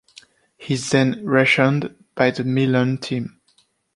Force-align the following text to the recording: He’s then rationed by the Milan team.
He’s 0.57 0.89
then 0.89 1.23
rationed 1.23 1.93
by 2.15 2.31
the 2.31 2.43
Milan 2.43 2.97
team. 2.97 3.39